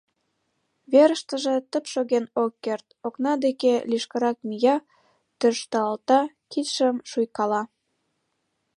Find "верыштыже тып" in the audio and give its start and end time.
0.91-1.85